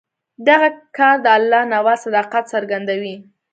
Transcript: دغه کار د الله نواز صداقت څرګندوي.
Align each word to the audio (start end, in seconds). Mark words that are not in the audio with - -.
دغه 0.47 0.69
کار 0.97 1.15
د 1.25 1.27
الله 1.37 1.63
نواز 1.73 1.97
صداقت 2.05 2.43
څرګندوي. 2.53 3.15